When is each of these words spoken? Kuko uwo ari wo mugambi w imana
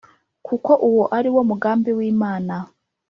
Kuko 0.47 0.71
uwo 0.87 1.03
ari 1.17 1.29
wo 1.35 1.41
mugambi 1.49 1.89
w 1.97 1.99
imana 2.11 2.55